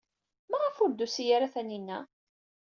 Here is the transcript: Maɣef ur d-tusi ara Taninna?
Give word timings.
Maɣef 0.49 0.75
ur 0.83 0.89
d-tusi 0.91 1.25
ara 1.35 1.53
Taninna? 1.53 1.99